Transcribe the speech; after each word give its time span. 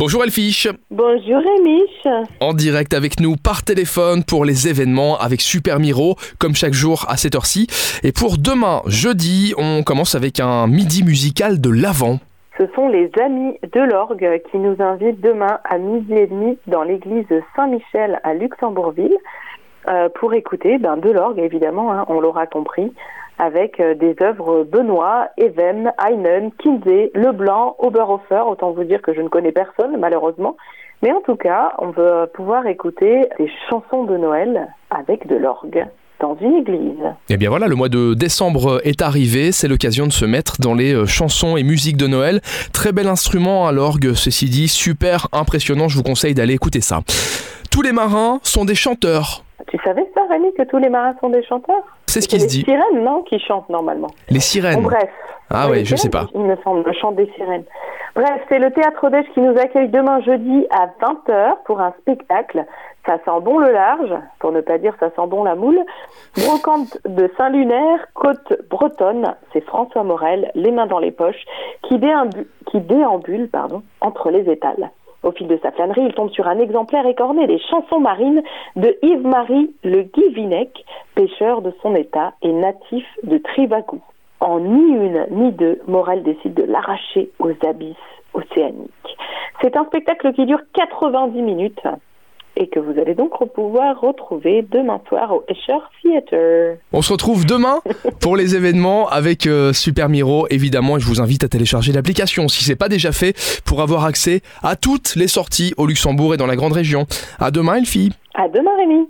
Bonjour 0.00 0.24
Elfiche. 0.24 0.66
Bonjour 0.90 1.42
Rémiche. 1.44 2.26
En 2.40 2.54
direct 2.54 2.94
avec 2.94 3.20
nous 3.20 3.36
par 3.36 3.62
téléphone 3.62 4.24
pour 4.24 4.46
les 4.46 4.66
événements 4.66 5.18
avec 5.18 5.42
Super 5.42 5.78
Miro, 5.78 6.14
comme 6.38 6.54
chaque 6.54 6.72
jour 6.72 7.04
à 7.10 7.18
cette 7.18 7.34
heure-ci. 7.34 7.66
Et 8.02 8.10
pour 8.10 8.38
demain, 8.38 8.80
jeudi, 8.86 9.52
on 9.58 9.82
commence 9.82 10.14
avec 10.14 10.40
un 10.40 10.66
midi 10.68 11.04
musical 11.04 11.60
de 11.60 11.68
l'Avent. 11.68 12.18
Ce 12.56 12.64
sont 12.74 12.88
les 12.88 13.10
amis 13.22 13.58
de 13.74 13.80
l'orgue 13.80 14.40
qui 14.50 14.56
nous 14.56 14.76
invitent 14.78 15.20
demain 15.20 15.58
à 15.64 15.76
midi 15.76 16.14
et 16.14 16.28
demi 16.28 16.56
dans 16.66 16.82
l'église 16.82 17.26
Saint-Michel 17.54 18.20
à 18.24 18.32
Luxembourgville 18.32 19.18
euh, 19.86 20.08
pour 20.18 20.32
écouter 20.32 20.78
ben, 20.78 20.96
de 20.96 21.10
l'orgue, 21.10 21.40
évidemment, 21.40 21.92
hein, 21.92 22.06
on 22.08 22.20
l'aura 22.20 22.46
compris, 22.46 22.90
avec 23.40 23.80
euh, 23.80 23.94
des 23.94 24.14
œuvres 24.22 24.64
Benoît, 24.64 25.28
Even, 25.38 25.92
Heinen, 25.98 26.50
Kinsey, 26.62 27.10
Leblanc, 27.14 27.74
Oberhofer. 27.78 28.42
Autant 28.46 28.72
vous 28.72 28.84
dire 28.84 29.00
que 29.00 29.14
je 29.14 29.22
ne 29.22 29.28
connais 29.28 29.52
personne, 29.52 29.96
malheureusement. 29.98 30.56
Mais 31.02 31.10
en 31.12 31.22
tout 31.22 31.36
cas, 31.36 31.72
on 31.78 31.88
veut 31.88 32.26
pouvoir 32.34 32.66
écouter 32.66 33.26
des 33.38 33.50
chansons 33.70 34.04
de 34.04 34.18
Noël 34.18 34.68
avec 34.90 35.26
de 35.26 35.36
l'orgue 35.36 35.86
dans 36.20 36.36
une 36.42 36.56
église. 36.56 37.00
Et 37.30 37.34
Eh 37.34 37.36
bien 37.38 37.48
voilà, 37.48 37.66
le 37.66 37.74
mois 37.74 37.88
de 37.88 38.12
décembre 38.12 38.82
est 38.84 39.00
arrivé, 39.00 39.52
c'est 39.52 39.68
l'occasion 39.68 40.06
de 40.06 40.12
se 40.12 40.26
mettre 40.26 40.60
dans 40.60 40.74
les 40.74 40.92
euh, 40.92 41.06
chansons 41.06 41.56
et 41.56 41.62
musiques 41.62 41.96
de 41.96 42.06
Noël. 42.06 42.42
Très 42.74 42.92
bel 42.92 43.08
instrument 43.08 43.66
à 43.66 43.72
l'orgue, 43.72 44.12
ceci 44.12 44.50
dit, 44.50 44.68
super 44.68 45.28
impressionnant, 45.32 45.88
je 45.88 45.96
vous 45.96 46.02
conseille 46.02 46.34
d'aller 46.34 46.52
écouter 46.52 46.82
ça. 46.82 47.00
Tous 47.70 47.80
les 47.80 47.92
marins 47.92 48.38
sont 48.42 48.66
des 48.66 48.74
chanteurs. 48.74 49.44
Tu 49.68 49.78
savais 49.82 50.04
ça, 50.14 50.19
Rémi, 50.30 50.52
que 50.54 50.62
tous 50.62 50.78
les 50.78 50.88
marins 50.88 51.14
sont 51.20 51.28
des 51.30 51.42
chanteurs 51.44 51.82
C'est 52.06 52.20
ce 52.20 52.28
qui 52.28 52.36
se 52.38 52.44
les 52.44 52.48
dit. 52.48 52.62
sirènes, 52.62 53.02
non, 53.04 53.22
qui 53.22 53.38
chantent 53.40 53.68
normalement. 53.68 54.08
Les 54.28 54.36
Bon, 54.36 54.40
sirènes. 54.40 54.82
bref. 54.82 55.10
Ah 55.50 55.64
Les 55.66 55.70
ouais, 55.72 55.78
je 55.84 55.96
sirènes, 55.96 55.98
sais 55.98 56.10
pas. 56.10 56.26
Il 56.34 56.40
me 56.42 56.56
semble, 56.64 56.82
le 56.86 56.92
chant 56.92 57.12
des 57.12 57.26
sirènes. 57.36 57.64
Bref, 58.14 58.40
c'est 58.48 58.58
le 58.58 58.70
Théâtre 58.72 59.08
d'Esch 59.10 59.26
qui 59.34 59.40
nous 59.40 59.56
accueille 59.58 59.88
demain 59.88 60.20
jeudi 60.22 60.66
à 60.70 60.86
20h 61.00 61.56
pour 61.64 61.80
un 61.80 61.92
spectacle. 62.00 62.64
Ça 63.06 63.14
sent 63.24 63.40
bon 63.42 63.58
le 63.58 63.70
large, 63.72 64.12
pour 64.40 64.52
ne 64.52 64.60
pas 64.60 64.78
dire 64.78 64.94
ça 65.00 65.08
sent 65.10 65.26
bon 65.28 65.42
la 65.44 65.54
moule. 65.54 65.78
Brocante 66.36 66.98
de 67.06 67.30
Saint-Lunaire, 67.36 68.06
côte 68.14 68.52
bretonne, 68.68 69.34
c'est 69.52 69.62
François 69.64 70.02
Morel, 70.04 70.50
les 70.54 70.70
mains 70.70 70.86
dans 70.86 70.98
les 70.98 71.10
poches, 71.10 71.44
qui, 71.82 71.98
déambu- 71.98 72.46
qui 72.66 72.80
déambule 72.80 73.48
pardon, 73.48 73.82
entre 74.00 74.30
les 74.30 74.48
étals. 74.50 74.90
Au 75.22 75.32
fil 75.32 75.48
de 75.48 75.58
sa 75.62 75.70
flânerie, 75.70 76.04
il 76.06 76.14
tombe 76.14 76.30
sur 76.30 76.48
un 76.48 76.58
exemplaire 76.58 77.06
écorné 77.06 77.46
des 77.46 77.58
chansons 77.58 78.00
marines 78.00 78.42
de 78.76 78.96
Yves-Marie 79.02 79.74
Le 79.84 80.02
Guivinec, 80.02 80.84
pêcheur 81.14 81.60
de 81.60 81.72
son 81.82 81.94
état 81.94 82.32
et 82.42 82.52
natif 82.52 83.06
de 83.22 83.36
Trivagou. 83.38 84.00
En 84.40 84.60
ni 84.60 84.92
une 84.94 85.26
ni 85.30 85.52
deux, 85.52 85.80
Morel 85.86 86.22
décide 86.22 86.54
de 86.54 86.62
l'arracher 86.62 87.30
aux 87.38 87.52
abysses 87.66 87.96
océaniques. 88.32 89.16
C'est 89.60 89.76
un 89.76 89.84
spectacle 89.84 90.32
qui 90.32 90.46
dure 90.46 90.60
90 90.72 91.42
minutes 91.42 91.82
et 92.60 92.68
que 92.68 92.78
vous 92.78 93.00
allez 93.00 93.14
donc 93.14 93.32
pouvoir 93.54 93.98
retrouver 94.00 94.64
demain 94.70 95.00
soir 95.08 95.32
au 95.32 95.42
Escher 95.48 95.78
Theatre. 96.02 96.76
On 96.92 97.00
se 97.00 97.12
retrouve 97.12 97.46
demain 97.46 97.80
pour 98.20 98.36
les 98.36 98.54
événements 98.54 99.08
avec 99.08 99.46
euh, 99.46 99.72
Super 99.72 100.10
Miro, 100.10 100.46
évidemment, 100.50 100.98
et 100.98 101.00
je 101.00 101.06
vous 101.06 101.22
invite 101.22 101.42
à 101.42 101.48
télécharger 101.48 101.92
l'application 101.92 102.48
si 102.48 102.62
c'est 102.62 102.76
pas 102.76 102.90
déjà 102.90 103.12
fait 103.12 103.34
pour 103.64 103.80
avoir 103.80 104.04
accès 104.04 104.42
à 104.62 104.76
toutes 104.76 105.16
les 105.16 105.26
sorties 105.26 105.72
au 105.78 105.86
Luxembourg 105.86 106.34
et 106.34 106.36
dans 106.36 106.46
la 106.46 106.56
grande 106.56 106.74
région. 106.74 107.06
À 107.38 107.50
demain, 107.50 107.76
Elfie. 107.76 108.12
À 108.34 108.48
demain 108.48 108.76
Rémi 108.76 109.08